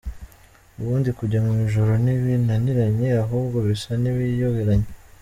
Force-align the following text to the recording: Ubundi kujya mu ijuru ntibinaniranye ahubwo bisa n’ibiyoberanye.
Ubundi 0.79 1.09
kujya 1.17 1.39
mu 1.45 1.51
ijuru 1.65 1.91
ntibinaniranye 2.03 3.07
ahubwo 3.23 3.57
bisa 3.67 3.91
n’ibiyoberanye. 4.01 4.89